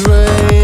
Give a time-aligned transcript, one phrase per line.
[0.00, 0.63] rain.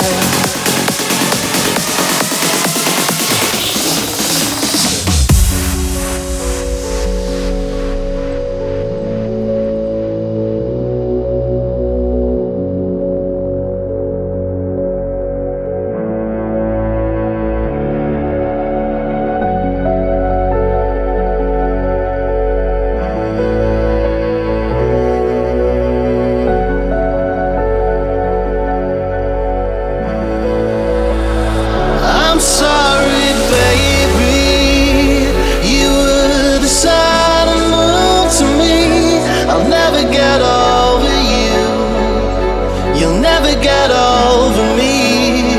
[43.43, 45.55] never get over me.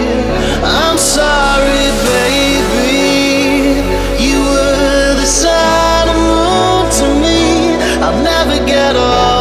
[0.62, 3.82] I'm sorry, baby.
[4.22, 7.74] You were the sun and moon to me.
[8.04, 9.31] I'll never get over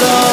[0.00, 0.27] Love.